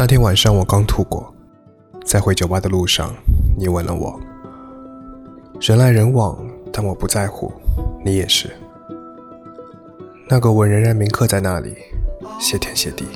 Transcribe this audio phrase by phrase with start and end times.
[0.00, 1.34] 那天晚上我刚吐过，
[2.04, 3.12] 在回酒吧的路上，
[3.58, 4.16] 你吻了我。
[5.60, 6.38] 人来人往，
[6.72, 7.52] 但我不在乎，
[8.04, 8.48] 你也是。
[10.28, 11.74] 那个吻仍然铭刻在那里，
[12.38, 13.06] 谢天谢地。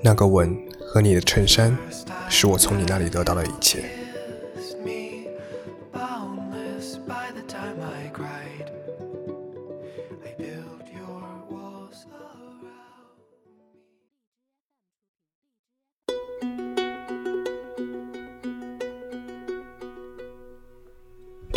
[0.00, 0.52] 那个吻
[0.88, 1.78] 和你的衬衫，
[2.28, 3.84] 是我从你那里得到的一切。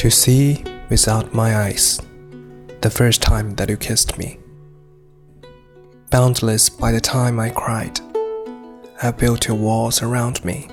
[0.06, 2.00] To see without my eyes,
[2.82, 4.38] the first time that you kissed me.
[6.12, 8.00] Boundless by the time I cried,
[9.02, 10.68] I built your walls around me.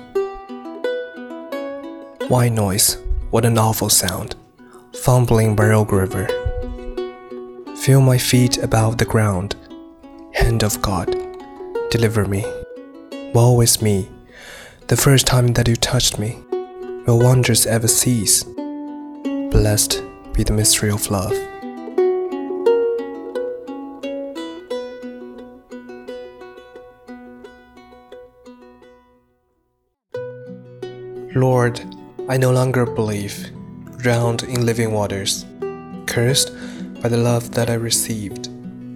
[2.27, 2.99] White noise,
[3.31, 4.35] what an awful sound,
[5.01, 6.27] fumbling by Rogue River.
[7.77, 9.55] Feel my feet above the ground,
[10.35, 11.07] hand of God,
[11.89, 12.45] deliver me.
[13.33, 14.09] Woe is me,
[14.89, 16.37] the first time that you touched me,
[17.07, 18.45] will wonders ever cease?
[19.53, 20.01] Blessed
[20.33, 21.31] be the mystery of love.
[31.35, 31.79] Lord,
[32.27, 33.51] I no longer believe,
[33.97, 35.45] drowned in living waters,
[36.07, 36.51] cursed
[37.01, 38.49] by the love that I received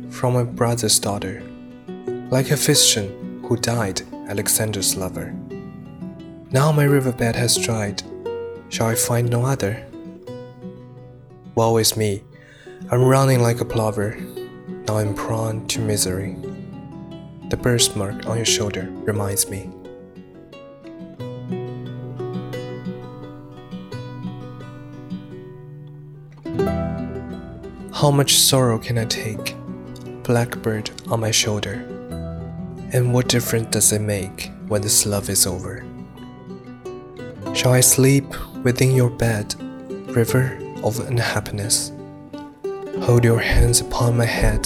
[0.10, 1.44] from my brother's daughter,
[2.32, 5.36] like Hephaestion who died Alexander's lover.
[6.52, 8.02] Now my riverbed has dried,
[8.70, 9.87] shall I find no other?
[11.58, 12.24] Woe is me,
[12.92, 14.16] I'm running like a plover,
[14.88, 16.36] now I'm prone to misery.
[17.50, 19.68] The birthmark on your shoulder reminds me.
[27.92, 29.56] How much sorrow can I take?
[30.22, 31.84] Blackbird on my shoulder.
[32.94, 35.84] And what difference does it make when this love is over?
[37.56, 38.28] Shall I sleep
[38.64, 39.56] within your bed,
[40.16, 41.92] river of unhappiness.
[43.02, 44.64] Hold your hands upon my head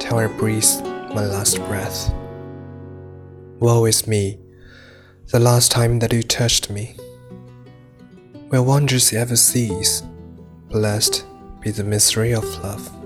[0.00, 0.68] till I breathe
[1.14, 2.12] my last breath.
[3.60, 4.38] Woe is me,
[5.30, 6.96] the last time that you touched me.
[8.50, 10.02] Will wonders ever cease?
[10.70, 11.24] Blessed
[11.60, 12.97] be the mystery of love.